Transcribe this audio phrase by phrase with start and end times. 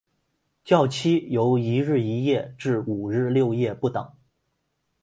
[0.65, 4.13] 醮期由一日一夜至五日六夜不等。